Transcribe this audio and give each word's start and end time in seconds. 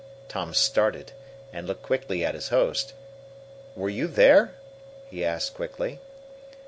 Tom 0.29 0.51
started, 0.55 1.11
and 1.53 1.67
looked 1.67 1.83
quickly 1.83 2.25
at 2.25 2.33
his 2.33 2.49
host. 2.49 2.93
"Were 3.75 3.87
you 3.87 4.07
there?" 4.07 4.55
he 5.11 5.23
asked 5.23 5.53
quickly. 5.53 5.99